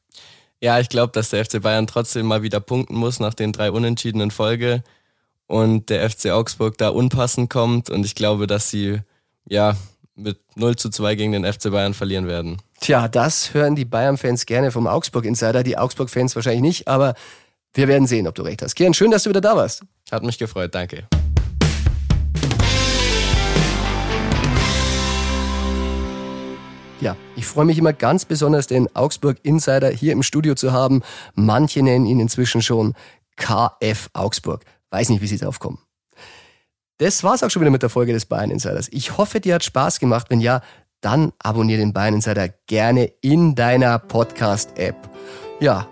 [0.62, 3.72] Ja, ich glaube, dass der FC Bayern trotzdem mal wieder punkten muss nach den drei
[3.72, 4.84] Unentschiedenen Folge
[5.48, 7.90] und der FC Augsburg da unpassend kommt.
[7.90, 9.00] Und ich glaube, dass sie
[9.46, 9.76] ja
[10.16, 12.57] mit 0 zu 2 gegen den FC Bayern verlieren werden.
[12.81, 17.14] Tja, das hören die Bayern-Fans gerne vom Augsburg-Insider, die Augsburg-Fans wahrscheinlich nicht, aber
[17.74, 18.74] wir werden sehen, ob du recht hast.
[18.74, 19.83] Kian, schön, dass du wieder da warst.
[20.11, 21.07] Hat mich gefreut, danke.
[27.00, 31.02] Ja, ich freue mich immer ganz besonders, den Augsburg-Insider hier im Studio zu haben.
[31.35, 32.94] Manche nennen ihn inzwischen schon
[33.37, 34.64] KF Augsburg.
[34.88, 35.79] Weiß nicht, wie sie drauf kommen.
[36.98, 38.88] Das war's auch schon wieder mit der Folge des Bayern Insiders.
[38.90, 40.28] Ich hoffe, dir hat Spaß gemacht.
[40.30, 40.62] Wenn ja,
[41.02, 44.96] dann abonniere den Bayern Insider gerne in deiner Podcast-App.
[45.61, 45.87] Ja,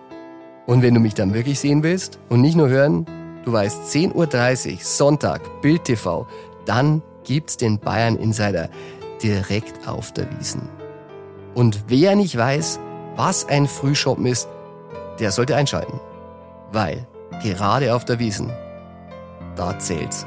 [0.67, 3.05] und wenn du mich dann wirklich sehen willst und nicht nur hören,
[3.45, 6.27] du weißt, 10.30 Uhr, Sonntag, Bild TV,
[6.65, 8.71] dann gibt's den Bayern Insider
[9.23, 10.71] direkt auf der Wiesen.
[11.55, 12.81] Und wer nicht weiß,
[13.15, 14.49] was ein Frühschoppen ist,
[15.21, 16.01] der sollte einschalten.
[16.73, 17.07] Weil
[17.43, 18.51] gerade auf der Wiesen,
[19.55, 20.27] da zählt's